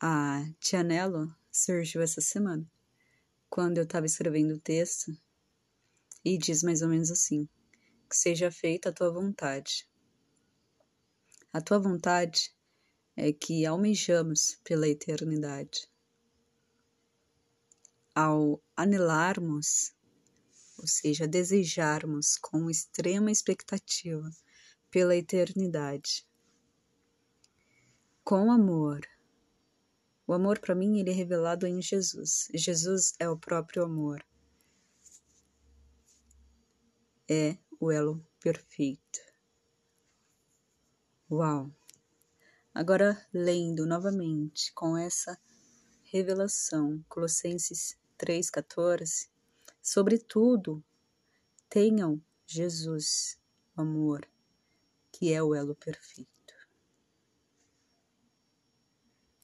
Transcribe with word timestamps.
A 0.00 0.44
Tianello 0.60 1.34
surgiu 1.50 2.00
essa 2.00 2.20
semana, 2.20 2.64
quando 3.50 3.78
eu 3.78 3.82
estava 3.82 4.06
escrevendo 4.06 4.54
o 4.54 4.60
texto, 4.60 5.10
e 6.24 6.38
diz 6.38 6.62
mais 6.62 6.82
ou 6.82 6.88
menos 6.88 7.10
assim: 7.10 7.48
que 8.08 8.16
seja 8.16 8.48
feita 8.48 8.90
a 8.90 8.92
tua 8.92 9.10
vontade. 9.10 9.88
A 11.52 11.60
tua 11.60 11.80
vontade 11.80 12.54
é 13.16 13.32
que 13.32 13.66
almejamos 13.66 14.60
pela 14.62 14.86
eternidade. 14.86 15.88
Ao 18.14 18.62
anelarmos, 18.76 19.92
ou 20.78 20.86
seja, 20.86 21.26
desejarmos 21.26 22.38
com 22.38 22.70
extrema 22.70 23.32
expectativa 23.32 24.30
pela 24.92 25.16
eternidade, 25.16 26.24
com 28.22 28.52
amor, 28.52 29.00
o 30.28 30.34
amor 30.34 30.58
para 30.58 30.74
mim 30.74 31.00
ele 31.00 31.08
é 31.08 31.14
revelado 31.14 31.66
em 31.66 31.80
Jesus. 31.80 32.48
Jesus 32.52 33.14
é 33.18 33.26
o 33.30 33.38
próprio 33.38 33.82
amor. 33.82 34.22
É 37.26 37.56
o 37.80 37.90
elo 37.90 38.22
perfeito. 38.38 39.20
Uau! 41.30 41.74
Agora 42.74 43.26
lendo 43.32 43.86
novamente 43.86 44.70
com 44.74 44.98
essa 44.98 45.40
revelação, 46.04 47.02
Colossenses 47.08 47.98
3:14, 48.18 49.30
sobretudo 49.80 50.84
tenham 51.70 52.22
Jesus, 52.46 53.40
amor, 53.74 54.28
que 55.10 55.32
é 55.32 55.42
o 55.42 55.54
elo 55.54 55.74
perfeito. 55.74 56.37